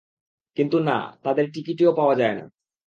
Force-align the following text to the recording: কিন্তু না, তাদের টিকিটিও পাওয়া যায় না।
কিন্তু 0.57 0.77
না, 0.81 0.93
তাদের 1.23 1.45
টিকিটিও 1.53 1.91
পাওয়া 1.93 2.15
যায় 2.15 2.35
না। 2.35 2.45